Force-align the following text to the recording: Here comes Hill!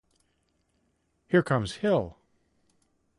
Here 1.27 1.43
comes 1.43 1.75
Hill! 1.75 2.17